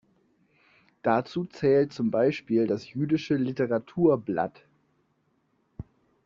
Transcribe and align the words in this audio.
Dazu 1.03 1.45
zählt 1.45 1.93
zum 1.93 2.09
Beispiel 2.09 2.65
das 2.65 2.91
Jüdische 2.91 3.35
Litteratur-Blatt. 3.35 4.65